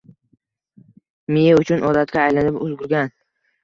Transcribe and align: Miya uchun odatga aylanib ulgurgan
Miya 1.33 1.61
uchun 1.61 1.87
odatga 1.93 2.27
aylanib 2.27 2.63
ulgurgan 2.67 3.19